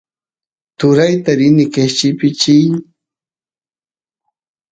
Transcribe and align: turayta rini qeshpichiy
turayta 0.77 1.31
rini 1.39 1.65
qeshpichiy 1.73 2.69